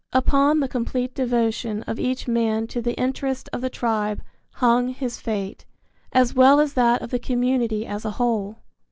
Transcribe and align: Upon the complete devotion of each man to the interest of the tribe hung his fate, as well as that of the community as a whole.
Upon 0.13 0.61
the 0.61 0.67
complete 0.67 1.13
devotion 1.13 1.83
of 1.83 1.99
each 1.99 2.27
man 2.27 2.65
to 2.69 2.81
the 2.81 2.95
interest 2.95 3.49
of 3.53 3.61
the 3.61 3.69
tribe 3.69 4.23
hung 4.53 4.87
his 4.89 5.19
fate, 5.19 5.67
as 6.11 6.33
well 6.33 6.59
as 6.59 6.73
that 6.73 7.03
of 7.03 7.11
the 7.11 7.19
community 7.19 7.85
as 7.85 8.03
a 8.03 8.09
whole. 8.17 8.57